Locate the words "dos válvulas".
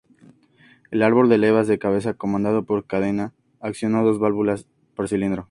4.01-4.65